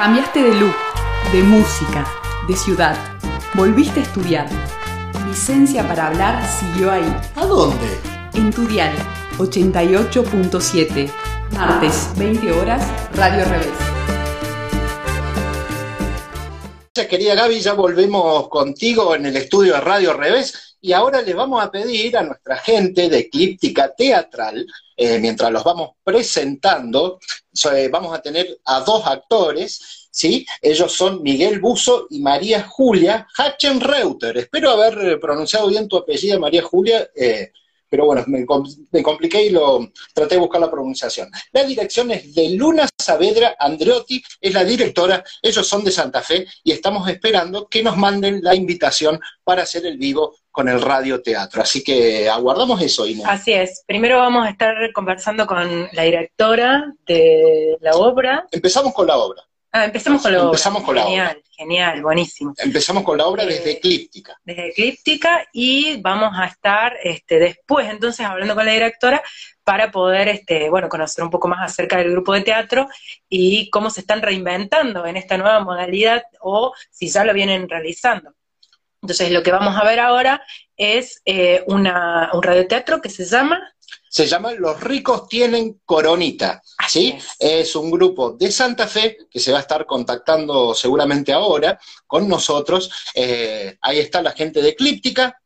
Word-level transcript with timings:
Cambiaste 0.00 0.42
de 0.42 0.54
look, 0.54 0.74
de 1.30 1.42
música, 1.42 2.06
de 2.48 2.56
ciudad. 2.56 2.96
Volviste 3.52 4.00
a 4.00 4.02
estudiar. 4.02 4.48
Licencia 5.28 5.86
para 5.86 6.06
hablar 6.06 6.42
siguió 6.48 6.90
ahí. 6.90 7.04
¿A 7.36 7.44
dónde? 7.44 8.00
En 8.32 8.50
tu 8.50 8.66
dial 8.66 8.94
88.7. 9.36 11.10
Martes, 11.52 12.12
20 12.16 12.50
horas, 12.50 12.82
Radio 13.14 13.44
Revés. 13.44 13.68
Querida 16.94 17.34
Gaby, 17.34 17.60
ya 17.60 17.74
volvemos 17.74 18.48
contigo 18.48 19.14
en 19.14 19.26
el 19.26 19.36
estudio 19.36 19.74
de 19.74 19.80
Radio 19.82 20.14
Revés 20.14 20.69
y 20.80 20.92
ahora 20.92 21.20
le 21.20 21.34
vamos 21.34 21.62
a 21.62 21.70
pedir 21.70 22.16
a 22.16 22.22
nuestra 22.22 22.56
gente 22.56 23.08
de 23.08 23.18
Eclíptica 23.18 23.94
Teatral, 23.94 24.66
eh, 24.96 25.18
mientras 25.18 25.50
los 25.50 25.62
vamos 25.62 25.90
presentando, 26.02 27.18
eh, 27.74 27.88
vamos 27.90 28.16
a 28.16 28.22
tener 28.22 28.58
a 28.64 28.80
dos 28.80 29.06
actores, 29.06 30.08
¿sí? 30.10 30.46
Ellos 30.60 30.92
son 30.92 31.22
Miguel 31.22 31.60
Buzo 31.60 32.06
y 32.10 32.20
María 32.20 32.62
Julia 32.62 33.26
Hachenreuter. 33.36 34.38
Espero 34.38 34.70
haber 34.70 34.98
eh, 35.06 35.16
pronunciado 35.18 35.68
bien 35.68 35.86
tu 35.86 35.98
apellido, 35.98 36.40
María 36.40 36.62
Julia, 36.62 37.08
pero 37.90 38.06
bueno, 38.06 38.24
me, 38.28 38.46
compliqué 39.02 39.46
y 39.46 39.50
lo 39.50 39.90
traté 40.14 40.36
de 40.36 40.40
buscar 40.40 40.60
la 40.60 40.70
pronunciación. 40.70 41.28
La 41.52 41.64
dirección 41.64 42.12
es 42.12 42.32
de 42.34 42.50
Luna 42.50 42.88
Saavedra 42.96 43.56
Andreotti, 43.58 44.22
es 44.40 44.54
la 44.54 44.64
directora, 44.64 45.24
ellos 45.42 45.66
son 45.66 45.82
de 45.82 45.90
Santa 45.90 46.22
Fe 46.22 46.46
y 46.62 46.70
estamos 46.70 47.08
esperando 47.08 47.66
que 47.66 47.82
nos 47.82 47.96
manden 47.96 48.42
la 48.42 48.54
invitación 48.54 49.20
para 49.42 49.64
hacer 49.64 49.84
el 49.86 49.98
vivo 49.98 50.36
con 50.50 50.68
el 50.68 50.80
radioteatro. 50.80 51.62
Así 51.62 51.82
que 51.84 52.28
aguardamos 52.28 52.80
eso, 52.82 53.06
Inés. 53.06 53.24
Así 53.26 53.52
es. 53.52 53.84
Primero 53.86 54.18
vamos 54.18 54.46
a 54.46 54.50
estar 54.50 54.74
conversando 54.92 55.46
con 55.46 55.88
la 55.92 56.02
directora 56.02 56.92
de 57.06 57.76
la 57.80 57.92
obra. 57.96 58.46
Empezamos 58.50 58.92
con 58.92 59.06
la 59.06 59.16
obra. 59.16 59.42
Ah, 59.72 59.84
empezamos 59.84 60.20
con 60.20 60.32
la 60.32 60.48
obra. 60.48 60.58
Genial, 60.58 61.28
obra. 61.28 61.42
Genial, 61.56 62.02
buenísimo. 62.02 62.54
Empezamos 62.58 63.04
con 63.04 63.16
la 63.18 63.26
obra 63.26 63.46
desde 63.46 63.70
Eh, 63.70 63.74
Eclíptica. 63.74 64.36
Desde 64.42 64.70
Eclíptica 64.70 65.46
y 65.52 66.00
vamos 66.00 66.32
a 66.36 66.46
estar 66.46 66.96
este, 67.04 67.38
después 67.38 67.88
entonces 67.88 68.26
hablando 68.26 68.56
con 68.56 68.66
la 68.66 68.72
directora 68.72 69.22
para 69.62 69.92
poder 69.92 70.26
este, 70.26 70.68
bueno, 70.70 70.88
conocer 70.88 71.22
un 71.22 71.30
poco 71.30 71.46
más 71.46 71.60
acerca 71.70 71.98
del 71.98 72.10
grupo 72.10 72.32
de 72.32 72.40
teatro 72.40 72.88
y 73.28 73.70
cómo 73.70 73.90
se 73.90 74.00
están 74.00 74.22
reinventando 74.22 75.06
en 75.06 75.16
esta 75.16 75.38
nueva 75.38 75.60
modalidad 75.60 76.24
o 76.40 76.72
si 76.90 77.08
ya 77.08 77.24
lo 77.24 77.32
vienen 77.32 77.68
realizando. 77.68 78.32
Entonces 79.02 79.30
lo 79.30 79.42
que 79.42 79.52
vamos 79.52 79.76
a 79.76 79.84
ver 79.84 79.98
ahora 80.00 80.42
es 80.76 81.22
eh, 81.24 81.62
una, 81.66 82.30
un 82.32 82.42
radioteatro 82.42 83.00
que 83.00 83.08
se 83.10 83.24
llama 83.24 83.60
Se 84.08 84.26
llama 84.26 84.52
Los 84.52 84.80
ricos 84.80 85.28
tienen 85.28 85.80
coronita, 85.84 86.62
¿sí? 86.88 87.16
Es 87.38 87.76
un 87.76 87.90
grupo 87.90 88.32
de 88.32 88.50
Santa 88.50 88.86
Fe 88.86 89.16
que 89.30 89.40
se 89.40 89.52
va 89.52 89.58
a 89.58 89.62
estar 89.62 89.86
contactando 89.86 90.74
seguramente 90.74 91.32
ahora 91.32 91.78
con 92.06 92.28
nosotros. 92.28 92.90
Eh, 93.14 93.76
ahí 93.80 93.98
está 93.98 94.20
la 94.22 94.32
gente 94.32 94.60
de 94.60 94.70
Eclíptica. 94.70 95.40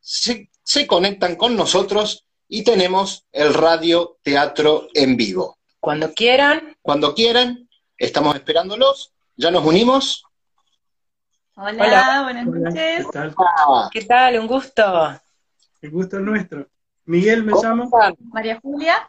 Se, 0.00 0.50
se 0.62 0.86
conectan 0.86 1.36
con 1.36 1.56
nosotros 1.56 2.24
y 2.48 2.64
tenemos 2.64 3.24
el 3.32 3.54
radio 3.54 4.18
teatro 4.22 4.88
en 4.94 5.16
vivo. 5.16 5.58
Cuando 5.80 6.12
quieran, 6.12 6.76
Cuando 6.82 7.14
quieran, 7.14 7.68
estamos 7.96 8.34
esperándolos. 8.34 9.12
Ya 9.36 9.50
nos 9.50 9.64
unimos. 9.64 10.24
Hola, 11.62 11.84
Hola. 11.84 12.22
buenas 12.24 12.46
noches. 12.46 13.04
¿qué 13.06 13.12
tal? 13.12 13.34
¿qué 13.92 14.04
tal? 14.06 14.38
Un 14.38 14.46
gusto. 14.46 15.20
El 15.82 15.90
gusto 15.90 16.16
es 16.16 16.22
nuestro. 16.22 16.66
Miguel 17.04 17.44
me 17.44 17.52
¿cómo 17.52 17.62
llamo. 17.62 17.90
María 18.32 18.58
Julia, 18.62 19.08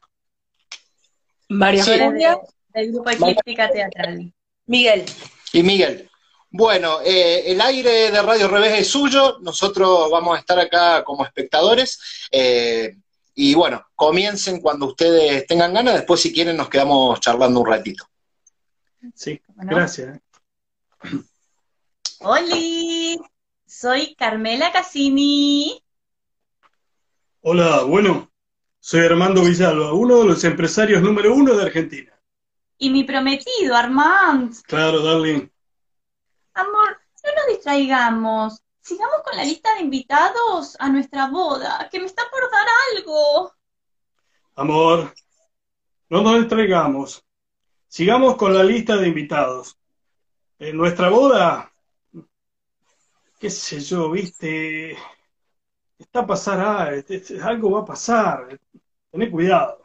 María 1.49 1.83
Sí. 1.83 1.91
Julia, 1.97 2.37
de- 2.73 2.81
del 2.81 2.91
grupo 2.91 3.09
Eclíptica 3.09 3.69
Teatral. 3.69 4.33
Miguel. 4.65 5.05
Y 5.53 5.63
Miguel. 5.63 6.09
Bueno, 6.49 6.99
eh, 7.05 7.43
el 7.51 7.61
aire 7.61 8.11
de 8.11 8.21
Radio 8.21 8.49
Revés 8.49 8.79
es 8.79 8.87
suyo, 8.89 9.37
nosotros 9.41 10.09
vamos 10.11 10.35
a 10.35 10.39
estar 10.39 10.59
acá 10.59 11.03
como 11.05 11.23
espectadores. 11.25 12.27
eh, 12.31 12.97
y 13.33 13.53
bueno, 13.55 13.85
comiencen 13.95 14.59
cuando 14.59 14.87
ustedes 14.87 15.47
tengan 15.47 15.73
ganas, 15.73 15.93
después 15.93 16.19
si 16.19 16.33
quieren 16.33 16.57
nos 16.57 16.67
quedamos 16.67 17.17
charlando 17.21 17.61
un 17.61 17.65
ratito. 17.67 18.05
Sí, 19.15 19.41
gracias. 19.55 20.19
Oli, 22.19 23.19
soy 23.65 24.15
Carmela 24.15 24.71
Cassini. 24.71 25.81
Hola, 27.41 27.83
bueno, 27.83 28.31
soy 28.79 29.05
Armando 29.05 29.41
Villalba, 29.41 29.93
uno 29.93 30.19
de 30.19 30.25
los 30.25 30.43
empresarios 30.43 31.01
número 31.01 31.33
uno 31.33 31.55
de 31.55 31.63
Argentina. 31.63 32.11
Y 32.77 32.89
mi 32.89 33.03
prometido, 33.03 33.75
Armand. 33.75 34.55
Claro, 34.63 35.01
darling. 35.01 35.47
Amor, 36.53 36.99
no 37.23 37.31
nos 37.35 37.47
distraigamos. 37.47 38.61
Sigamos 38.81 39.21
con 39.23 39.37
la 39.37 39.43
lista 39.43 39.73
de 39.75 39.81
invitados 39.81 40.75
a 40.79 40.89
nuestra 40.89 41.27
boda, 41.27 41.87
que 41.91 41.99
me 41.99 42.05
está 42.05 42.23
por 42.29 42.41
dar 42.51 42.67
algo. 42.95 43.53
Amor, 44.55 45.13
no 46.09 46.21
nos 46.21 46.39
distraigamos. 46.39 47.23
Sigamos 47.87 48.35
con 48.35 48.53
la 48.53 48.63
lista 48.63 48.97
de 48.97 49.07
invitados. 49.07 49.77
En 50.59 50.77
nuestra 50.77 51.09
boda, 51.09 51.70
qué 53.41 53.49
sé 53.49 53.79
yo, 53.81 54.11
viste, 54.11 54.95
está 55.97 56.19
a 56.21 56.27
pasar 56.27 56.59
ah, 56.59 56.93
este- 56.95 57.15
este- 57.15 57.41
algo 57.41 57.71
va 57.71 57.81
a 57.81 57.85
pasar. 57.85 58.59
Tené 59.11 59.29
cuidado. 59.31 59.81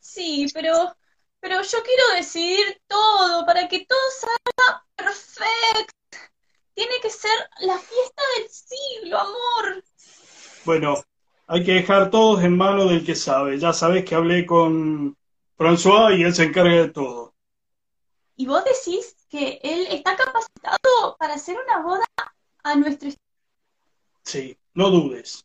Sí, 0.00 0.46
pero, 0.54 0.96
pero 1.40 1.62
yo 1.62 1.78
quiero 1.82 2.02
decidir 2.16 2.80
todo 2.86 3.44
para 3.44 3.68
que 3.68 3.84
todo 3.86 3.98
salga 4.18 4.84
perfecto. 4.96 5.94
Tiene 6.74 6.94
que 7.02 7.10
ser 7.10 7.30
la 7.60 7.78
fiesta 7.78 8.22
del 8.38 8.48
siglo, 8.50 9.18
amor. 9.18 9.84
Bueno, 10.64 10.94
hay 11.46 11.64
que 11.64 11.72
dejar 11.74 12.10
todos 12.10 12.42
en 12.42 12.56
manos 12.56 12.90
del 12.90 13.04
que 13.04 13.14
sabe. 13.14 13.58
Ya 13.58 13.72
sabes 13.72 14.04
que 14.04 14.14
hablé 14.14 14.46
con 14.46 15.16
François 15.56 16.16
y 16.18 16.22
él 16.22 16.34
se 16.34 16.44
encarga 16.44 16.74
de 16.82 16.88
todo. 16.90 17.34
Y 18.36 18.46
vos 18.46 18.62
decís 18.64 19.05
que 19.28 19.60
él 19.62 19.86
está 19.90 20.16
capacitado 20.16 21.16
para 21.18 21.34
hacer 21.34 21.56
una 21.66 21.82
boda 21.82 22.04
a 22.62 22.76
nuestro. 22.76 23.10
Sí, 24.22 24.58
no 24.74 24.90
dudes. 24.90 25.44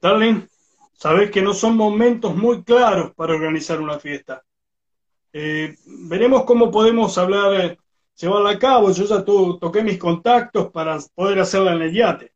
Darling, 0.00 0.46
sabes 0.94 1.30
que 1.30 1.42
no 1.42 1.54
son 1.54 1.76
momentos 1.76 2.34
muy 2.36 2.62
claros 2.62 3.14
para 3.14 3.34
organizar 3.34 3.80
una 3.80 3.98
fiesta. 3.98 4.42
Eh, 5.32 5.76
veremos 5.86 6.44
cómo 6.44 6.70
podemos 6.70 7.16
hablar, 7.18 7.54
eh, 7.60 7.78
llevarla 8.16 8.50
a 8.50 8.58
cabo. 8.58 8.90
Yo 8.92 9.04
ya 9.04 9.24
to- 9.24 9.58
toqué 9.58 9.82
mis 9.82 9.98
contactos 9.98 10.70
para 10.70 10.98
poder 11.14 11.40
hacerla 11.40 11.72
en 11.72 11.82
el 11.82 11.92
yate. 11.94 12.32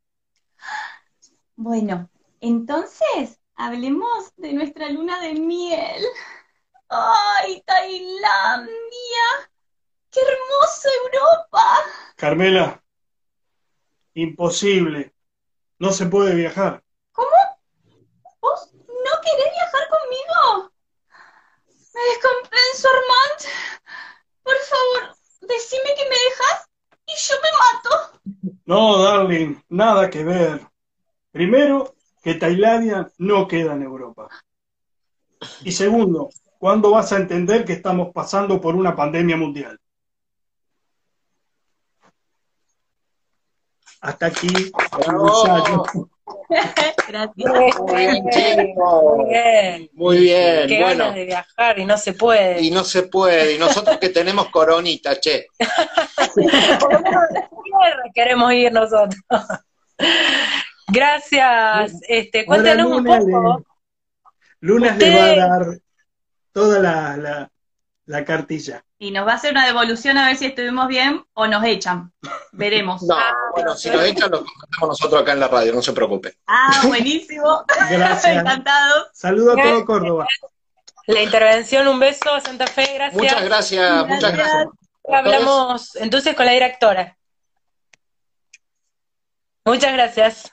Bueno, 1.55 2.09
entonces 2.41 3.39
hablemos 3.55 4.33
de 4.37 4.53
nuestra 4.53 4.89
luna 4.89 5.19
de 5.21 5.33
miel. 5.33 6.03
¡Ay, 6.89 7.61
Tailandia! 7.65 9.48
¡Qué 10.11 10.19
hermosa 10.21 10.89
Europa! 11.03 11.63
Carmela, 12.15 12.83
imposible. 14.13 15.13
No 15.77 15.91
se 15.91 16.07
puede 16.07 16.35
viajar. 16.35 16.83
¿Vos 18.41 18.73
no 18.73 19.11
querés 19.21 19.51
viajar 19.53 19.87
conmigo? 19.89 20.71
Me 21.93 22.01
descompenso, 22.01 22.87
Armand. 22.89 23.53
Por 24.43 24.57
favor, 24.57 25.15
decime 25.41 25.95
que 25.95 26.03
me 26.03 26.15
dejas 26.15 26.69
y 27.05 27.15
yo 27.15 27.35
me 27.43 27.49
mato. 27.59 28.59
No, 28.65 29.03
darling, 29.03 29.61
nada 29.69 30.09
que 30.09 30.23
ver. 30.23 30.67
Primero, 31.31 31.95
que 32.23 32.35
Tailandia 32.35 33.11
no 33.17 33.47
queda 33.47 33.73
en 33.73 33.83
Europa. 33.83 34.27
Y 35.63 35.71
segundo, 35.71 36.29
¿cuándo 36.57 36.91
vas 36.91 37.11
a 37.13 37.17
entender 37.17 37.63
que 37.63 37.73
estamos 37.73 38.09
pasando 38.13 38.59
por 38.59 38.75
una 38.75 38.95
pandemia 38.95 39.37
mundial? 39.37 39.78
Hasta 44.01 44.27
aquí. 44.27 44.47
Gracias. 47.07 47.79
Muy 47.79 49.25
bien. 49.29 49.89
Muy 49.93 50.17
bien, 50.19 50.67
Qué 50.67 50.79
bueno. 50.81 50.99
ganas 51.05 51.15
de 51.15 51.25
viajar 51.25 51.79
y 51.79 51.85
no 51.85 51.97
se 51.97 52.13
puede. 52.13 52.61
Y 52.61 52.71
no 52.71 52.83
se 52.83 53.03
puede, 53.03 53.55
y 53.55 53.57
nosotros 53.59 53.97
que 53.97 54.09
tenemos 54.09 54.49
coronita, 54.49 55.19
che. 55.19 55.47
Por 56.79 57.03
queremos 58.13 58.53
ir 58.53 58.71
nosotros. 58.71 59.19
Gracias. 60.87 61.93
Este, 62.07 62.39
Ahora 62.39 62.47
cuéntenos 62.47 62.91
un 62.91 63.03
poco. 63.05 63.57
le- 63.59 63.63
Lunas 64.61 64.97
le 64.97 65.15
va 65.15 65.23
a 65.23 65.35
dar 65.35 65.77
toda 66.51 66.79
la, 66.79 67.17
la- 67.17 67.51
la 68.05 68.25
cartilla. 68.25 68.83
Y 69.01 69.11
nos 69.11 69.25
va 69.25 69.31
a 69.31 69.35
hacer 69.35 69.51
una 69.51 69.65
devolución 69.65 70.17
a 70.17 70.27
ver 70.27 70.35
si 70.35 70.47
estuvimos 70.47 70.89
bien 70.89 71.25
o 71.33 71.47
nos 71.47 71.63
echan. 71.63 72.11
Veremos. 72.51 73.01
No, 73.03 73.15
bueno, 73.53 73.73
si 73.73 73.89
nos 73.89 74.03
echan, 74.03 74.29
lo 74.29 74.43
contamos 74.43 74.89
nosotros 74.89 75.21
acá 75.21 75.31
en 75.31 75.39
la 75.39 75.47
radio, 75.47 75.73
no 75.73 75.81
se 75.81 75.93
preocupe. 75.93 76.35
Ah, 76.45 76.81
buenísimo. 76.85 77.63
Gracias. 77.89 78.25
Encantados. 78.37 79.07
Saludo 79.13 79.53
a 79.53 79.63
todo 79.63 79.85
Córdoba. 79.85 80.27
la 81.07 81.21
intervención. 81.23 81.87
Un 81.87 81.97
beso 81.97 82.29
a 82.33 82.41
Santa 82.41 82.67
Fe, 82.67 82.93
gracias. 82.93 83.23
Muchas 83.23 83.43
gracias, 83.45 84.05
muchas 84.05 84.33
gracias. 84.33 84.67
Hablamos 85.07 85.95
entonces 85.95 86.35
con 86.35 86.45
la 86.45 86.51
directora. 86.51 87.17
Muchas 89.63 89.93
gracias. 89.93 90.51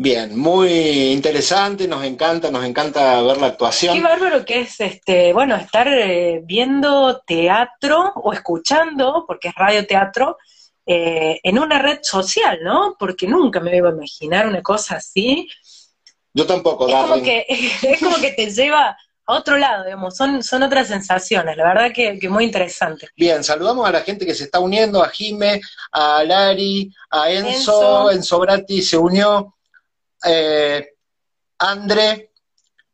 Bien, 0.00 0.38
muy 0.38 0.70
interesante, 1.10 1.88
nos 1.88 2.04
encanta, 2.04 2.52
nos 2.52 2.64
encanta 2.64 3.20
ver 3.20 3.38
la 3.38 3.48
actuación. 3.48 3.96
Qué 3.96 4.00
bárbaro 4.00 4.44
que 4.44 4.60
es, 4.60 4.78
este, 4.78 5.32
bueno, 5.32 5.56
estar 5.56 5.88
eh, 5.88 6.40
viendo 6.44 7.20
teatro 7.26 8.12
o 8.14 8.32
escuchando, 8.32 9.24
porque 9.26 9.48
es 9.48 9.54
radio 9.56 9.84
teatro, 9.88 10.36
eh, 10.86 11.40
en 11.42 11.58
una 11.58 11.80
red 11.80 11.98
social, 12.00 12.60
¿no? 12.62 12.94
Porque 12.96 13.26
nunca 13.26 13.58
me 13.58 13.76
iba 13.76 13.88
a 13.88 13.92
imaginar 13.92 14.46
una 14.46 14.62
cosa 14.62 14.98
así. 14.98 15.48
Yo 16.32 16.46
tampoco, 16.46 16.88
es 16.88 16.94
como 16.94 17.20
que 17.20 17.44
Es 17.82 17.98
como 17.98 18.18
que 18.18 18.30
te 18.30 18.52
lleva 18.52 18.96
a 19.26 19.34
otro 19.34 19.58
lado, 19.58 19.84
digamos, 19.84 20.16
son, 20.16 20.44
son 20.44 20.62
otras 20.62 20.86
sensaciones, 20.86 21.56
la 21.56 21.64
verdad 21.64 21.92
que, 21.92 22.20
que, 22.20 22.28
muy 22.28 22.44
interesante. 22.44 23.08
Bien, 23.16 23.42
saludamos 23.42 23.86
a 23.88 23.90
la 23.90 24.02
gente 24.02 24.24
que 24.24 24.36
se 24.36 24.44
está 24.44 24.60
uniendo, 24.60 25.02
a 25.02 25.08
Jime, 25.08 25.60
a 25.90 26.22
Lari, 26.22 26.94
a 27.10 27.32
Enzo, 27.32 27.50
Enzo, 27.50 28.10
Enzo 28.12 28.38
Bratti 28.38 28.80
se 28.80 28.96
unió, 28.96 29.57
eh, 30.24 30.94
André, 31.58 32.32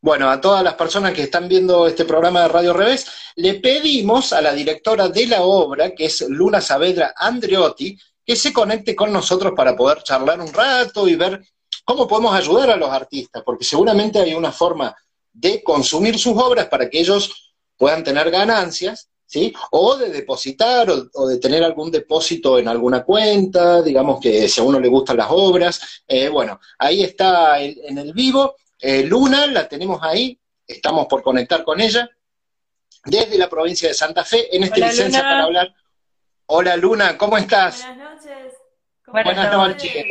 bueno, 0.01 0.31
a 0.31 0.41
todas 0.41 0.63
las 0.63 0.75
personas 0.75 1.15
que 1.15 1.23
están 1.23 1.49
viendo 1.49 1.87
este 1.87 2.05
programa 2.05 2.43
de 2.43 2.49
Radio 2.49 2.73
Revés, 2.73 3.07
le 3.37 3.55
pedimos 3.55 4.33
a 4.33 4.41
la 4.43 4.53
directora 4.53 5.09
de 5.09 5.27
la 5.27 5.43
obra, 5.43 5.95
que 5.95 6.07
es 6.07 6.21
Luna 6.29 6.61
Saavedra 6.61 7.15
Andreotti, 7.17 7.99
que 8.25 8.37
se 8.37 8.53
conecte 8.53 8.95
con 8.95 9.13
nosotros 9.13 9.53
para 9.57 9.77
poder 9.77 10.03
charlar 10.03 10.41
un 10.41 10.53
rato 10.53 11.09
y 11.09 11.15
ver 11.15 11.43
cómo 11.85 12.07
podemos 12.07 12.35
ayudar 12.35 12.71
a 12.71 12.77
los 12.77 12.91
artistas, 12.91 13.43
porque 13.45 13.65
seguramente 13.65 14.19
hay 14.19 14.35
una 14.35 14.53
forma 14.53 14.95
de 15.33 15.63
consumir 15.63 16.19
sus 16.19 16.37
obras 16.37 16.67
para 16.67 16.89
que 16.89 17.01
ellos 17.01 17.55
puedan 17.77 18.05
tener 18.05 18.31
ganancias, 18.31 19.11
¿sí? 19.27 19.53
O 19.73 19.97
de 19.97 20.11
depositar 20.11 20.89
o, 20.91 21.27
de 21.27 21.39
tener 21.39 21.65
algún 21.65 21.91
depósito 21.91 22.59
en 22.59 22.69
alguna 22.69 23.05
cuenta, 23.05 23.83
digamos 23.83 24.21
que 24.21 24.49
si 24.49 24.61
a 24.61 24.65
uno 24.65 24.81
le 24.81 24.89
gustan 24.89 25.17
las 25.17 25.29
obras. 25.31 26.03
Eh, 26.07 26.29
bueno, 26.29 26.61
ahí 26.79 27.03
está 27.03 27.61
en 27.61 27.99
el 27.99 28.13
vivo. 28.13 28.57
Eh, 28.81 29.05
Luna, 29.05 29.47
la 29.47 29.69
tenemos 29.69 29.99
ahí, 30.03 30.39
estamos 30.67 31.07
por 31.07 31.23
conectar 31.23 31.65
con 31.65 31.81
ella, 31.81 32.09
desde 33.05 33.39
la 33.39 33.49
provincia 33.49 33.89
de 33.89 33.95
Santa 33.95 34.25
Fe, 34.25 34.55
en 34.55 34.65
esta 34.65 34.77
licencia 34.77 35.21
para 35.21 35.45
hablar. 35.45 35.75
Hola 36.47 36.77
Luna, 36.77 37.17
¿cómo 37.17 37.39
estás? 37.39 37.83
Buenas 37.87 38.23
noches. 38.25 38.53
Buenas, 39.07 39.53
noches. 39.53 40.05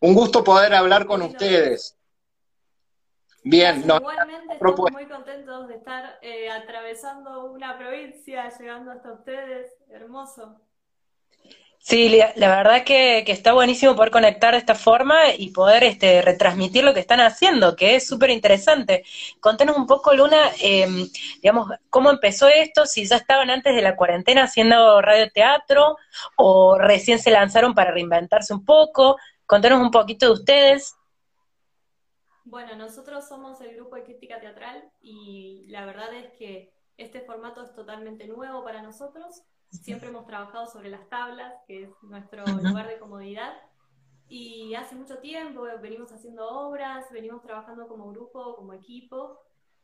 Un 0.00 0.14
gusto 0.14 0.42
poder 0.42 0.74
hablar 0.74 1.06
con 1.06 1.22
ustedes. 1.22 1.97
Bien, 3.44 3.86
no, 3.86 3.96
igualmente 3.96 4.52
estamos 4.52 4.92
muy 4.92 5.06
contentos 5.06 5.68
de 5.68 5.76
estar 5.76 6.18
eh, 6.22 6.50
atravesando 6.50 7.50
una 7.52 7.78
provincia, 7.78 8.48
llegando 8.58 8.90
hasta 8.90 9.12
ustedes, 9.12 9.72
hermoso. 9.90 10.60
Sí, 11.80 12.20
la, 12.36 12.56
verdad 12.56 12.84
que, 12.84 13.24
está 13.28 13.54
buenísimo 13.54 13.96
poder 13.96 14.10
conectar 14.10 14.52
de 14.52 14.58
esta 14.58 14.74
forma 14.74 15.32
y 15.38 15.52
poder 15.52 15.84
este, 15.84 16.20
retransmitir 16.20 16.84
lo 16.84 16.92
que 16.92 17.00
están 17.00 17.20
haciendo, 17.20 17.76
que 17.76 17.96
es 17.96 18.06
súper 18.06 18.28
interesante. 18.28 19.04
Contanos 19.40 19.76
un 19.78 19.86
poco, 19.86 20.12
Luna, 20.12 20.50
em, 20.60 21.08
digamos, 21.40 21.70
cómo 21.88 22.10
empezó 22.10 22.46
esto, 22.48 22.84
si 22.84 23.06
ya 23.06 23.16
estaban 23.16 23.48
antes 23.48 23.74
de 23.74 23.80
la 23.80 23.96
cuarentena 23.96 24.44
haciendo 24.44 25.00
radioteatro 25.00 25.96
o 26.36 26.76
recién 26.78 27.20
se 27.20 27.30
lanzaron 27.30 27.74
para 27.74 27.92
reinventarse 27.92 28.52
un 28.52 28.66
poco. 28.66 29.16
Contanos 29.46 29.80
un 29.80 29.90
poquito 29.90 30.26
de 30.26 30.32
ustedes. 30.32 30.97
Bueno, 32.50 32.74
nosotros 32.76 33.28
somos 33.28 33.60
el 33.60 33.76
grupo 33.76 33.96
de 33.96 34.04
crítica 34.04 34.40
teatral 34.40 34.90
y 35.02 35.66
la 35.68 35.84
verdad 35.84 36.14
es 36.14 36.32
que 36.38 36.72
este 36.96 37.20
formato 37.20 37.62
es 37.62 37.74
totalmente 37.74 38.26
nuevo 38.26 38.64
para 38.64 38.80
nosotros. 38.80 39.42
Siempre 39.68 40.08
hemos 40.08 40.24
trabajado 40.24 40.66
sobre 40.66 40.88
las 40.88 41.06
tablas, 41.10 41.52
que 41.66 41.82
es 41.82 41.90
nuestro 42.00 42.46
lugar 42.46 42.88
de 42.88 42.98
comodidad. 42.98 43.52
Y 44.28 44.74
hace 44.74 44.94
mucho 44.94 45.18
tiempo 45.18 45.66
venimos 45.82 46.10
haciendo 46.10 46.48
obras, 46.48 47.04
venimos 47.10 47.42
trabajando 47.42 47.86
como 47.86 48.10
grupo, 48.12 48.56
como 48.56 48.72
equipo. 48.72 49.38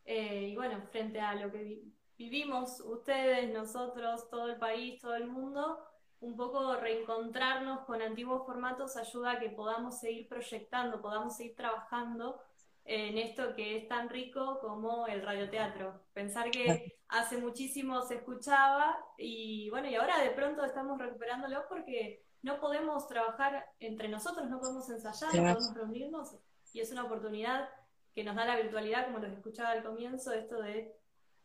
Eh, 0.07 0.49
y 0.49 0.57
bueno, 0.57 0.81
frente 0.91 1.21
a 1.21 1.35
lo 1.35 1.53
que 1.53 1.83
vivimos 2.17 2.81
ustedes, 2.81 3.53
nosotros, 3.53 4.31
todo 4.31 4.49
el 4.49 4.57
país, 4.57 5.03
todo 5.03 5.17
el 5.17 5.27
mundo, 5.27 5.81
un 6.21 6.35
poco 6.35 6.77
reencontrarnos 6.77 7.81
con 7.81 8.01
antiguos 8.01 8.47
formatos 8.47 8.97
ayuda 8.97 9.33
a 9.33 9.39
que 9.39 9.51
podamos 9.51 10.01
seguir 10.01 10.29
proyectando, 10.29 11.03
podamos 11.03 11.37
seguir 11.37 11.55
trabajando 11.55 12.41
en 12.85 13.19
esto 13.19 13.55
que 13.55 13.77
es 13.79 13.89
tan 13.89 14.09
rico 14.09 14.59
como 14.61 15.07
el 15.07 15.23
radioteatro. 15.23 16.03
Pensar 16.13 16.51
que 16.51 16.99
hace 17.09 17.39
muchísimo 17.39 18.03
se 18.03 18.17
escuchaba 18.17 18.97
y 19.19 19.71
bueno, 19.71 19.89
y 19.89 19.95
ahora 19.95 20.21
de 20.21 20.31
pronto 20.31 20.65
estamos 20.65 20.99
recuperándolo 20.99 21.65
porque 21.69 22.23
no 22.43 22.61
podemos 22.61 23.09
trabajar 23.09 23.67
entre 23.81 24.09
nosotros, 24.09 24.49
no 24.49 24.61
podemos 24.61 24.89
ensayar, 24.91 25.35
no 25.35 25.55
podemos 25.55 25.75
reunirnos 25.75 26.37
y 26.73 26.81
es 26.81 26.91
una 26.93 27.05
oportunidad 27.05 27.69
que 28.15 28.25
nos 28.25 28.37
da 28.37 28.45
la 28.45 28.57
virtualidad, 28.57 29.07
como 29.07 29.19
los 29.19 29.33
escuchaba 29.33 29.71
al 29.71 29.83
comienzo, 29.83 30.33
esto 30.33 30.61
de 30.61 30.95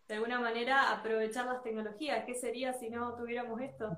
de 0.10 0.16
alguna 0.16 0.40
manera 0.40 0.92
aprovechar 0.92 1.46
las 1.46 1.62
tecnologías. 1.62 2.26
¿Qué 2.26 2.34
sería 2.34 2.74
si 2.74 2.90
no 2.90 3.16
tuviéramos 3.16 3.62
esto? 3.62 3.96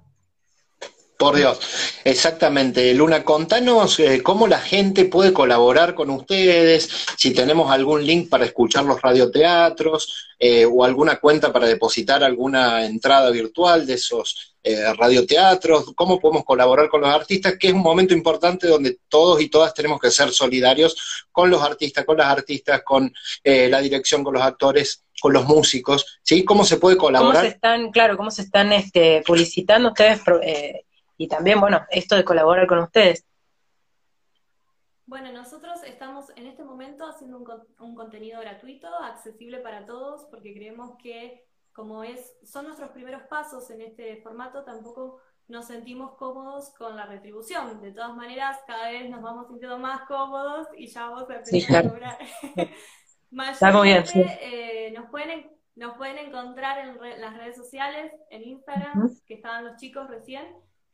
Por 1.21 1.35
Dios, 1.35 1.59
exactamente. 2.03 2.91
Luna, 2.95 3.23
contanos 3.23 3.99
eh, 3.99 4.23
cómo 4.23 4.47
la 4.47 4.57
gente 4.57 5.05
puede 5.05 5.31
colaborar 5.31 5.93
con 5.93 6.09
ustedes, 6.09 6.89
si 7.15 7.31
tenemos 7.31 7.69
algún 7.69 8.03
link 8.03 8.27
para 8.27 8.45
escuchar 8.45 8.85
los 8.85 8.99
radioteatros 8.99 10.31
eh, 10.39 10.65
o 10.65 10.83
alguna 10.83 11.17
cuenta 11.17 11.53
para 11.53 11.67
depositar 11.67 12.23
alguna 12.23 12.87
entrada 12.87 13.29
virtual 13.29 13.85
de 13.85 13.93
esos 13.93 14.55
eh, 14.63 14.91
radioteatros, 14.95 15.93
cómo 15.93 16.19
podemos 16.19 16.43
colaborar 16.43 16.89
con 16.89 17.01
los 17.01 17.11
artistas, 17.11 17.53
que 17.59 17.67
es 17.67 17.73
un 17.73 17.83
momento 17.83 18.15
importante 18.15 18.65
donde 18.65 18.97
todos 19.07 19.39
y 19.41 19.47
todas 19.47 19.75
tenemos 19.75 19.99
que 19.99 20.09
ser 20.09 20.31
solidarios 20.31 21.23
con 21.31 21.51
los 21.51 21.61
artistas, 21.61 22.03
con 22.03 22.17
las 22.17 22.31
artistas, 22.31 22.81
con 22.83 23.13
la 23.43 23.79
dirección, 23.79 24.23
con 24.23 24.33
los 24.33 24.41
actores 24.41 25.03
con 25.21 25.33
los 25.33 25.45
músicos, 25.45 26.19
¿sí? 26.23 26.43
¿Cómo 26.43 26.65
se 26.65 26.77
puede 26.77 26.97
colaborar? 26.97 27.35
¿Cómo 27.35 27.47
se 27.47 27.53
están, 27.53 27.91
claro, 27.91 28.17
cómo 28.17 28.31
se 28.31 28.41
están 28.41 28.73
este, 28.73 29.21
publicitando 29.23 29.89
ustedes 29.89 30.19
y 31.21 31.27
también, 31.27 31.61
bueno, 31.61 31.85
esto 31.91 32.15
de 32.15 32.25
colaborar 32.25 32.65
con 32.65 32.79
ustedes. 32.79 33.27
Bueno, 35.05 35.31
nosotros 35.31 35.83
estamos 35.83 36.31
en 36.35 36.47
este 36.47 36.63
momento 36.63 37.05
haciendo 37.05 37.37
un, 37.77 37.95
contenido 37.95 38.41
gratuito, 38.41 38.87
accesible 38.87 39.59
para 39.59 39.85
todos, 39.85 40.25
porque 40.31 40.51
creemos 40.51 40.97
que 40.97 41.45
como 41.73 42.03
es, 42.03 42.33
son 42.43 42.65
nuestros 42.65 42.89
primeros 42.89 43.21
pasos 43.29 43.69
en 43.69 43.81
este 43.81 44.19
formato, 44.23 44.63
tampoco 44.63 45.19
nos 45.47 45.67
sentimos 45.67 46.17
cómodos 46.17 46.71
con 46.71 46.95
la 46.95 47.05
retribución. 47.05 47.81
De 47.81 47.91
todas 47.91 48.15
maneras, 48.15 48.57
cada 48.65 48.89
vez 48.89 49.07
nos 49.07 49.21
vamos 49.21 49.47
sintiendo 49.47 49.77
más 49.77 50.01
cómodos 50.07 50.69
y 50.75 50.87
ya 50.87 51.07
vamos 51.07 51.29
a 51.29 51.35
empezar 51.35 51.85
a 51.85 51.89
cobrar. 51.89 52.17
Está 53.51 53.79
bien, 53.79 54.03
eh, 54.15 54.91
nos, 54.97 55.07
pueden, 55.11 55.51
nos 55.75 55.95
pueden 55.97 56.17
encontrar 56.17 56.79
en 56.79 57.21
las 57.21 57.37
redes 57.37 57.55
sociales, 57.55 58.11
en 58.31 58.41
Instagram, 58.41 59.15
que 59.27 59.35
estaban 59.35 59.65
los 59.65 59.77
chicos 59.77 60.09
recién, 60.09 60.47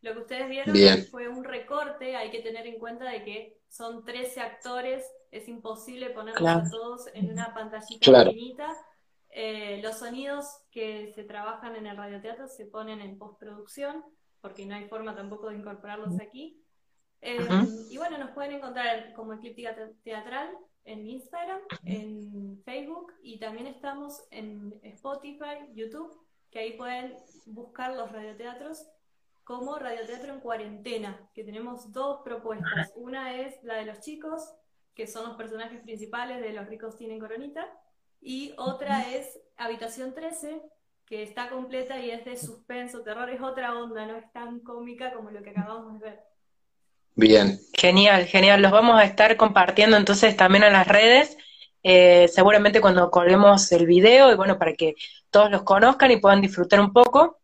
lo 0.08 0.14
que 0.14 0.20
ustedes 0.20 0.50
vieron 0.50 0.76
fue 1.12 1.28
un 1.28 1.44
recorte, 1.44 2.16
hay 2.16 2.32
que 2.32 2.40
tener 2.40 2.66
en 2.66 2.80
cuenta 2.80 3.10
de 3.10 3.24
que 3.24 3.58
son 3.68 4.06
13 4.06 4.40
actores, 4.40 5.06
es 5.32 5.48
imposible 5.48 6.12
ponerlos 6.12 6.50
a 6.50 6.70
todos 6.70 7.08
en 7.14 7.30
una 7.32 7.54
pantallita 7.54 8.24
pequeñita. 8.26 8.74
Eh, 9.30 9.82
los 9.84 9.98
sonidos 9.98 10.46
que 10.72 11.12
se 11.14 11.24
trabajan 11.24 11.76
en 11.76 11.86
el 11.86 11.98
radioteatro 11.98 12.48
se 12.48 12.66
ponen 12.66 13.02
en 13.02 13.18
postproducción, 13.18 14.04
porque 14.42 14.66
no 14.66 14.76
hay 14.76 14.88
forma 14.88 15.16
tampoco 15.16 15.50
de 15.50 15.58
incorporarlos 15.58 16.20
aquí. 16.22 16.64
Eh, 17.22 17.46
y 17.90 17.98
bueno, 17.98 18.18
nos 18.18 18.32
pueden 18.32 18.54
encontrar 18.54 19.14
como 19.14 19.34
Eclíptica 19.34 19.76
Teatral 20.04 20.50
en 20.86 21.06
Instagram, 21.06 21.60
en 21.84 22.62
Facebook 22.64 23.12
y 23.22 23.40
también 23.40 23.68
estamos 23.68 24.24
en 24.32 24.80
Spotify, 24.84 25.68
YouTube, 25.74 26.18
que 26.50 26.60
ahí 26.60 26.78
pueden 26.78 27.14
buscar 27.48 27.94
los 27.96 28.10
radioteatros 28.12 28.88
como 29.48 29.80
Radioteatro 29.80 30.34
en 30.34 30.42
Cuarentena, 30.42 31.18
que 31.34 31.42
tenemos 31.42 31.94
dos 31.94 32.20
propuestas. 32.25 32.92
Una 32.98 33.34
es 33.38 33.56
la 33.63 33.75
de 33.75 33.86
los 33.86 34.01
chicos, 34.01 34.44
que 34.94 35.08
son 35.08 35.25
los 35.25 35.38
personajes 35.38 35.80
principales 35.80 36.42
de 36.42 36.51
Los 36.51 36.68
ricos 36.68 36.98
tienen 36.98 37.18
coronita, 37.18 37.66
y 38.20 38.54
otra 38.58 39.10
es 39.10 39.39
Habitación 39.56 40.13
13, 40.13 40.62
que 41.06 41.24
está 41.24 41.50
completa 41.50 41.98
y 41.98 42.12
es 42.12 42.25
de 42.25 42.36
suspenso, 42.36 43.04
terror, 43.04 43.30
es 43.30 43.42
otra 43.42 43.74
onda, 43.74 44.06
no 44.06 44.18
es 44.18 44.30
tan 44.34 44.60
cómica 44.60 45.13
como 45.13 45.32
lo 45.32 45.42
que 45.42 45.51
acabamos 45.51 45.98
de 46.01 46.10
ver. 46.10 46.20
Bien. 47.16 47.58
Genial, 47.72 48.25
genial. 48.25 48.62
Los 48.62 48.74
vamos 48.74 49.00
a 49.00 49.06
estar 49.06 49.38
compartiendo 49.38 49.96
entonces 49.96 50.36
también 50.36 50.66
en 50.66 50.74
las 50.74 50.89
redes, 50.89 51.38
eh, 51.84 52.27
seguramente 52.27 52.82
cuando 52.82 53.10
colguemos 53.10 53.72
el 53.72 53.86
video, 53.86 54.30
y 54.30 54.36
bueno, 54.36 54.60
para 54.60 54.74
que 54.74 54.96
todos 55.30 55.50
los 55.50 55.63
conozcan 55.63 56.12
y 56.12 56.18
puedan 56.18 56.42
disfrutar 56.42 56.82
un 56.82 56.92
poco 56.92 57.39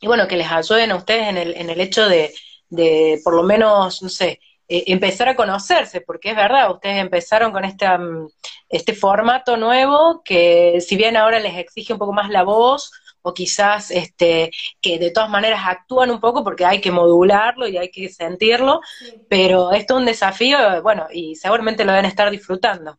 y 0.00 0.06
bueno, 0.06 0.26
que 0.28 0.36
les 0.36 0.50
ayuden 0.50 0.90
a 0.92 0.96
ustedes 0.96 1.28
en 1.28 1.36
el, 1.38 1.56
en 1.56 1.70
el 1.70 1.80
hecho 1.80 2.08
de, 2.08 2.32
de 2.68 3.20
por 3.24 3.34
lo 3.34 3.42
menos, 3.42 4.02
no 4.02 4.08
sé, 4.08 4.40
eh, 4.68 4.84
empezar 4.86 5.28
a 5.28 5.36
conocerse, 5.36 6.00
porque 6.00 6.30
es 6.30 6.36
verdad, 6.36 6.70
ustedes 6.72 6.98
empezaron 6.98 7.52
con 7.52 7.64
este, 7.64 7.86
um, 7.88 8.28
este 8.68 8.94
formato 8.94 9.56
nuevo 9.56 10.22
que 10.24 10.80
si 10.80 10.96
bien 10.96 11.16
ahora 11.16 11.40
les 11.40 11.56
exige 11.56 11.92
un 11.92 11.98
poco 11.98 12.12
más 12.12 12.30
la 12.30 12.42
voz, 12.44 12.90
o 13.22 13.34
quizás 13.34 13.90
este, 13.90 14.50
que 14.80 14.98
de 14.98 15.10
todas 15.10 15.28
maneras 15.28 15.60
actúan 15.66 16.10
un 16.10 16.20
poco 16.20 16.42
porque 16.42 16.64
hay 16.64 16.80
que 16.80 16.90
modularlo 16.90 17.68
y 17.68 17.76
hay 17.76 17.90
que 17.90 18.08
sentirlo, 18.08 18.80
Sí. 18.98 19.12
pero 19.28 19.72
esto 19.72 19.94
es 19.94 20.00
un 20.00 20.06
desafío, 20.06 20.56
bueno, 20.82 21.06
y 21.12 21.34
seguramente 21.36 21.84
lo 21.84 21.92
deben 21.92 22.06
estar 22.06 22.30
disfrutando. 22.30 22.98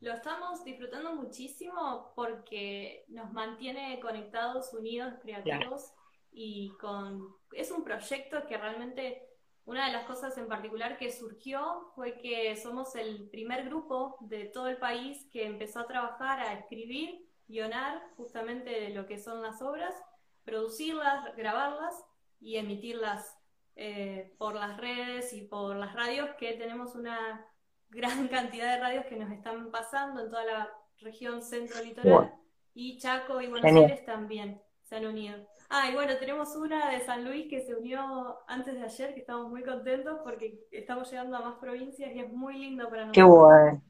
Lo 0.00 0.12
estamos 0.12 0.62
disfrutando 0.64 1.14
muchísimo 1.14 2.12
porque 2.14 3.04
nos 3.08 3.32
mantiene 3.32 3.98
conectados, 4.00 4.72
unidos, 4.72 5.14
creativos 5.20 5.92
y 6.30 6.70
con... 6.80 7.34
Es 7.52 7.72
un 7.72 7.82
proyecto 7.82 8.46
que 8.46 8.56
realmente 8.56 9.28
una 9.64 9.86
de 9.86 9.92
las 9.92 10.06
cosas 10.06 10.38
en 10.38 10.46
particular 10.46 10.98
que 10.98 11.10
surgió 11.10 11.90
fue 11.96 12.16
que 12.18 12.56
somos 12.56 12.94
el 12.94 13.28
primer 13.28 13.64
grupo 13.64 14.16
de 14.20 14.44
todo 14.44 14.68
el 14.68 14.76
país 14.76 15.26
que 15.32 15.46
empezó 15.46 15.80
a 15.80 15.88
trabajar, 15.88 16.38
a 16.40 16.52
escribir, 16.54 17.28
guionar 17.48 18.00
justamente 18.16 18.70
de 18.70 18.90
lo 18.90 19.04
que 19.06 19.18
son 19.18 19.42
las 19.42 19.60
obras, 19.62 19.94
producirlas, 20.44 21.34
grabarlas 21.36 22.04
y 22.40 22.56
emitirlas 22.56 23.36
eh, 23.74 24.34
por 24.38 24.54
las 24.54 24.76
redes 24.76 25.32
y 25.32 25.42
por 25.42 25.74
las 25.74 25.92
radios 25.92 26.30
que 26.38 26.52
tenemos 26.52 26.94
una 26.94 27.44
gran 27.90 28.28
cantidad 28.28 28.74
de 28.74 28.80
radios 28.80 29.06
que 29.06 29.16
nos 29.16 29.30
están 29.32 29.70
pasando 29.70 30.20
en 30.22 30.30
toda 30.30 30.44
la 30.44 30.68
región 31.00 31.42
centro 31.42 31.82
litoral 31.82 32.12
Bueno. 32.12 32.40
y 32.74 32.98
Chaco 32.98 33.40
y 33.40 33.46
Buenos 33.48 33.62
Genial. 33.66 33.84
Aires 33.90 34.04
también 34.06 34.60
se 34.84 34.96
han 34.96 35.06
unido. 35.06 35.46
Ah, 35.70 35.88
y 35.90 35.94
bueno, 35.94 36.16
tenemos 36.18 36.56
una 36.56 36.90
de 36.90 37.00
San 37.04 37.24
Luis 37.24 37.46
que 37.50 37.60
se 37.60 37.74
unió 37.74 38.38
antes 38.48 38.74
de 38.74 38.82
ayer, 38.84 39.12
que 39.14 39.20
estamos 39.20 39.50
muy 39.50 39.62
contentos 39.62 40.18
porque 40.24 40.60
estamos 40.72 41.10
llegando 41.10 41.36
a 41.36 41.40
más 41.42 41.54
provincias 41.60 42.10
y 42.14 42.20
es 42.20 42.32
muy 42.32 42.58
lindo 42.58 42.88
para 42.88 43.10
Qué 43.12 43.20
nosotros. 43.20 43.28
bueno. 43.48 43.82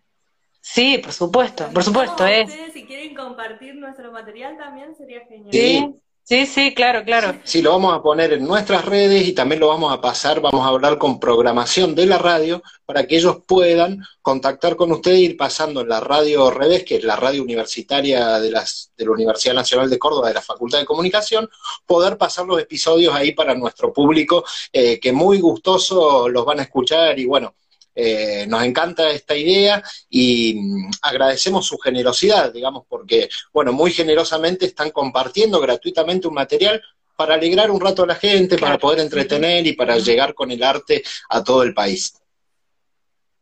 Sí, 0.60 0.98
por 0.98 1.12
supuesto, 1.12 1.68
por 1.72 1.84
supuesto, 1.84 2.26
es. 2.26 2.48
ustedes, 2.48 2.72
si 2.72 2.84
quieren 2.84 3.14
compartir 3.14 3.76
nuestro 3.76 4.10
material 4.12 4.56
también 4.58 4.94
sería 4.96 5.24
genial. 5.26 5.52
Sí, 5.52 5.94
sí, 6.28 6.46
sí, 6.46 6.74
claro, 6.74 7.04
claro. 7.04 7.40
Sí, 7.44 7.62
lo 7.62 7.70
vamos 7.72 7.94
a 7.94 8.02
poner 8.02 8.32
en 8.32 8.44
nuestras 8.44 8.84
redes 8.84 9.26
y 9.26 9.32
también 9.32 9.60
lo 9.60 9.68
vamos 9.68 9.92
a 9.92 10.00
pasar, 10.00 10.40
vamos 10.40 10.64
a 10.64 10.68
hablar 10.68 10.98
con 10.98 11.18
programación 11.18 11.94
de 11.94 12.06
la 12.06 12.18
radio 12.18 12.62
para 12.84 13.06
que 13.06 13.16
ellos 13.16 13.38
puedan 13.46 14.04
contactar 14.20 14.76
con 14.76 14.92
ustedes 14.92 15.18
y 15.18 15.24
ir 15.24 15.36
pasando 15.36 15.80
en 15.80 15.88
la 15.88 16.00
radio 16.00 16.50
Revés, 16.50 16.84
que 16.84 16.96
es 16.96 17.04
la 17.04 17.16
radio 17.16 17.42
universitaria 17.42 18.38
de, 18.38 18.50
las, 18.50 18.92
de 18.96 19.04
la 19.04 19.12
Universidad 19.12 19.54
Nacional 19.54 19.88
de 19.88 19.98
Córdoba 19.98 20.28
de 20.28 20.34
la 20.34 20.42
Facultad 20.42 20.78
de 20.78 20.84
Comunicación, 20.84 21.48
poder 21.86 22.18
pasar 22.18 22.46
los 22.46 22.60
episodios 22.60 23.14
ahí 23.14 23.32
para 23.32 23.54
nuestro 23.54 23.92
público, 23.92 24.44
eh, 24.72 25.00
que 25.00 25.12
muy 25.12 25.40
gustoso 25.40 26.28
los 26.28 26.44
van 26.44 26.60
a 26.60 26.62
escuchar 26.62 27.18
y 27.18 27.24
bueno, 27.24 27.54
eh, 28.00 28.46
nos 28.46 28.62
encanta 28.62 29.10
esta 29.10 29.34
idea 29.34 29.82
y 30.08 30.54
mm, 30.54 30.90
agradecemos 31.02 31.66
su 31.66 31.76
generosidad, 31.78 32.52
digamos, 32.52 32.84
porque, 32.88 33.28
bueno, 33.52 33.72
muy 33.72 33.90
generosamente 33.90 34.66
están 34.66 34.92
compartiendo 34.92 35.60
gratuitamente 35.60 36.28
un 36.28 36.34
material 36.34 36.80
para 37.16 37.34
alegrar 37.34 37.72
un 37.72 37.80
rato 37.80 38.04
a 38.04 38.06
la 38.06 38.14
gente, 38.14 38.56
para 38.56 38.78
poder 38.78 39.00
entretener 39.00 39.66
y 39.66 39.72
para 39.72 39.98
llegar 39.98 40.32
con 40.34 40.52
el 40.52 40.62
arte 40.62 41.02
a 41.28 41.42
todo 41.42 41.64
el 41.64 41.74
país. 41.74 42.22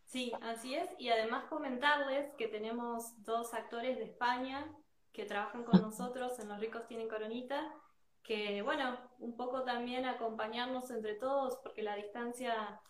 Sí, 0.06 0.32
así 0.40 0.75
es. 0.75 0.88
Y 0.98 1.10
además 1.10 1.44
comentarles 1.50 2.32
que 2.38 2.48
tenemos 2.48 3.12
dos 3.25 3.52
actores 3.52 3.98
de 3.98 4.04
España 4.04 4.75
que 5.12 5.26
trabajan 5.26 5.64
con 5.64 5.82
nosotros 5.82 6.38
en 6.38 6.48
Los 6.48 6.60
ricos 6.60 6.86
tienen 6.88 7.08
coronita, 7.08 7.75
que 8.22 8.62
bueno, 8.62 8.98
un 9.18 9.36
poco 9.36 9.64
también 9.64 10.06
acompañarnos 10.06 10.90
entre 10.90 11.12
todos, 11.12 11.58
porque 11.62 11.82
la 11.82 11.94
distancia... 11.96 12.80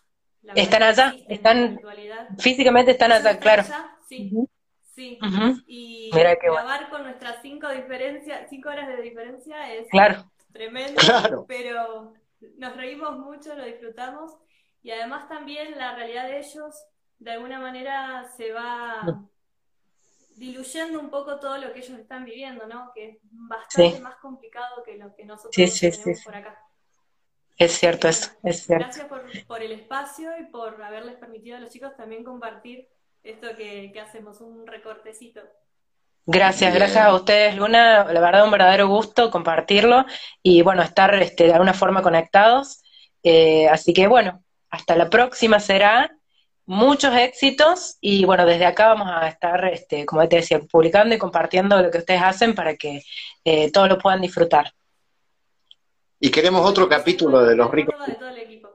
Están 0.55 0.83
allá, 0.83 1.15
están-. 1.27 1.79
Físicamente 2.39 2.91
están 2.91 3.11
allá, 3.11 3.37
claro. 3.39 3.63
allá, 3.63 3.97
sí, 4.07 4.31
sí. 4.95 5.19
Y 5.67 6.09
Mira 6.13 6.35
qué 6.37 6.49
bueno. 6.49 6.65
grabar 6.67 6.89
con 6.89 7.03
nuestras 7.03 7.41
cinco 7.41 7.69
diferencias, 7.69 8.47
cinco 8.49 8.69
horas 8.69 8.87
de 8.87 9.01
diferencia 9.01 9.73
es 9.73 9.87
Claro, 9.89 10.31
tremendo, 10.53 10.95
Claro. 11.01 11.45
pero 11.47 12.13
nos 12.57 12.75
reímos 12.77 13.17
mucho, 13.19 13.55
lo 13.55 13.65
disfrutamos 13.65 14.37
y 14.83 14.91
además 14.91 15.27
también 15.27 15.77
la 15.77 15.95
realidad 15.95 16.27
de 16.27 16.39
ellos 16.39 16.75
de 17.19 17.31
alguna 17.31 17.59
manera 17.59 18.25
se 18.37 18.53
va 18.53 19.23
diluyendo 20.35 20.99
un 20.99 21.09
poco 21.09 21.39
todo 21.39 21.57
lo 21.57 21.73
que 21.73 21.79
ellos 21.79 21.97
están 21.99 22.23
viviendo, 22.23 22.67
¿no? 22.67 22.91
Que 22.93 23.09
es 23.09 23.17
bastante 23.23 23.97
Sí. 23.97 24.01
más 24.03 24.15
complicado 24.17 24.83
que 24.85 24.95
lo 24.97 25.13
que 25.15 25.25
nosotros 25.25 25.55
Sí, 25.55 25.67
sí, 25.67 25.91
sí, 25.91 25.97
tenemos 25.99 26.19
sí. 26.19 26.25
por 26.25 26.35
acá. 26.35 26.63
Es 27.57 27.77
cierto 27.77 28.07
eso, 28.07 28.31
es 28.43 28.63
cierto. 28.63 28.85
Gracias 28.85 29.07
por, 29.07 29.23
por 29.47 29.61
el 29.61 29.71
espacio 29.71 30.31
y 30.39 30.45
por 30.45 30.81
haberles 30.81 31.15
permitido 31.15 31.57
a 31.57 31.59
los 31.59 31.71
chicos 31.71 31.95
también 31.97 32.23
compartir 32.23 32.87
esto 33.23 33.55
que, 33.57 33.91
que 33.91 33.99
hacemos, 33.99 34.41
un 34.41 34.65
recortecito. 34.67 35.41
Gracias, 36.25 36.71
Bien. 36.71 36.81
gracias 36.81 37.05
a 37.05 37.13
ustedes, 37.13 37.55
Luna. 37.55 38.03
La 38.11 38.19
verdad, 38.19 38.43
un 38.43 38.51
verdadero 38.51 38.87
gusto 38.87 39.31
compartirlo 39.31 40.05
y 40.43 40.61
bueno, 40.61 40.83
estar 40.83 41.15
este, 41.15 41.45
de 41.45 41.53
alguna 41.53 41.73
forma 41.73 42.01
conectados. 42.01 42.83
Eh, 43.23 43.67
así 43.69 43.93
que 43.93 44.07
bueno, 44.07 44.43
hasta 44.69 44.95
la 44.95 45.09
próxima 45.09 45.59
será. 45.59 46.13
Muchos 46.69 47.15
éxitos 47.15 47.97
y 48.01 48.25
bueno, 48.25 48.45
desde 48.45 48.65
acá 48.65 48.89
vamos 48.89 49.07
a 49.09 49.25
estar, 49.29 49.63
este, 49.71 50.05
como 50.05 50.27
te 50.27 50.35
decía, 50.35 50.59
publicando 50.69 51.15
y 51.15 51.17
compartiendo 51.17 51.81
lo 51.81 51.89
que 51.89 51.99
ustedes 51.99 52.21
hacen 52.21 52.53
para 52.55 52.75
que 52.75 53.03
eh, 53.45 53.71
todos 53.71 53.87
lo 53.87 53.97
puedan 53.97 54.19
disfrutar. 54.19 54.73
Y 56.19 56.31
queremos 56.31 56.67
otro 56.67 56.89
capítulo 56.89 57.43
de 57.43 57.55
Los 57.55 57.69
ricos. 57.71 57.95
De 58.05 58.13
todo 58.15 58.29
el 58.29 58.37
equipo. 58.39 58.69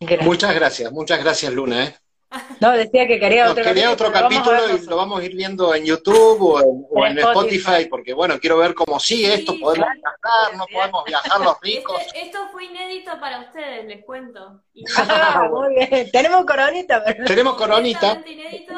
Gracias. 0.00 0.26
Muchas 0.26 0.54
gracias, 0.54 0.92
muchas 0.92 1.22
gracias 1.22 1.52
Luna. 1.52 1.84
¿eh? 1.84 1.96
No, 2.60 2.72
decía 2.72 3.06
que 3.06 3.18
quería 3.20 3.50
otro 3.50 3.62
quería 3.62 3.90
otro 3.90 4.10
capítulo 4.12 4.58
y 4.76 4.84
lo 4.86 4.96
vamos 4.96 5.20
a 5.20 5.24
ir 5.24 5.34
viendo 5.34 5.74
en 5.74 5.84
YouTube 5.84 6.42
o 6.42 6.60
en, 6.60 6.86
o 6.90 7.06
En 7.06 7.12
en 7.12 7.18
Spotify, 7.18 7.86
porque 7.88 8.12
bueno, 8.12 8.38
quiero 8.38 8.58
ver 8.58 8.74
cómo 8.74 8.98
sigue 8.98 9.26
Sí, 9.28 9.40
esto, 9.40 9.54
podemos 9.60 9.88
viajar, 9.94 10.56
no 10.56 10.66
podemos 10.66 11.04
viajar 11.04 11.40
los 11.40 11.60
ricos. 11.60 12.00
Este- 12.00 12.22
esto 12.22 12.38
fue 12.52 12.64
inédito 12.64 13.12
para 13.20 13.40
ustedes, 13.40 13.86
les 13.86 14.04
cuento. 14.04 14.62
Ah, 14.98 15.48
muy 15.50 15.74
bien. 15.76 16.10
Tenemos 16.10 16.44
coronita, 16.44 17.02
pero 17.04 17.24
Tenemos 17.24 17.54
coronita. 17.54 18.22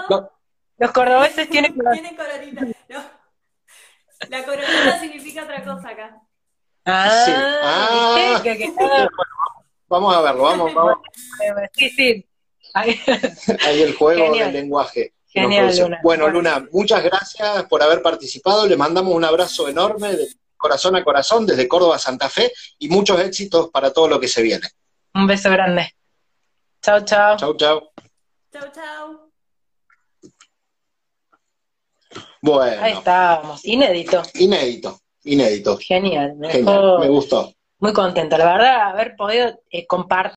No. 0.08 0.30
los 0.78 0.92
cordobeses 0.92 1.48
tienen 1.48 1.74
coronita. 1.74 2.02
Tienen 2.16 2.16
coronita. 2.16 2.78
No. 2.88 3.04
La 4.28 4.44
coronita 4.44 5.00
significa 5.00 5.44
otra 5.44 5.64
cosa 5.64 5.88
acá. 5.88 6.20
Ah, 6.90 7.22
Sí. 7.24 7.32
Ah. 7.36 8.42
Vamos 9.88 10.14
a 10.14 10.20
verlo, 10.20 10.42
vamos, 10.42 10.74
vamos. 10.74 10.98
Sí, 11.72 11.88
sí. 11.90 12.26
Ahí 12.74 13.00
el 13.82 13.94
juego 13.94 14.22
Genial. 14.26 14.52
del 14.52 14.62
lenguaje. 14.62 15.14
Genial. 15.28 15.74
Luna. 15.78 16.00
Bueno. 16.02 16.28
Luna, 16.28 16.66
muchas 16.72 17.02
gracias 17.02 17.64
por 17.64 17.82
haber 17.82 18.02
participado. 18.02 18.66
Le 18.66 18.76
mandamos 18.76 19.14
un 19.14 19.24
abrazo 19.24 19.66
enorme 19.66 20.14
de 20.14 20.28
corazón 20.58 20.94
a 20.96 21.02
corazón 21.04 21.46
desde 21.46 21.66
Córdoba 21.66 21.96
a 21.96 21.98
Santa 21.98 22.28
Fe 22.28 22.52
y 22.78 22.88
muchos 22.90 23.18
éxitos 23.20 23.70
para 23.70 23.90
todo 23.92 24.08
lo 24.08 24.20
que 24.20 24.28
se 24.28 24.42
viene. 24.42 24.68
Un 25.14 25.26
beso 25.26 25.50
grande. 25.50 25.94
Chao, 26.82 27.00
chao. 27.06 27.36
Chau, 27.38 27.56
chau. 27.56 27.90
Chau, 28.52 28.70
chau. 28.74 29.30
Bueno, 32.42 32.82
Ahí 32.82 32.92
estábamos. 32.92 33.64
Inédito. 33.64 34.22
inédito, 34.34 35.00
inédito. 35.24 35.78
Genial. 35.78 36.36
Me 36.36 36.50
Genial, 36.50 36.82
dejó 36.82 36.98
me 36.98 37.08
gustó. 37.08 37.52
muy 37.78 37.92
contenta. 37.92 38.38
La 38.38 38.44
verdad, 38.52 38.88
haber 38.90 39.16
podido 39.16 39.60
eh, 39.70 39.86
compartir. 39.86 40.26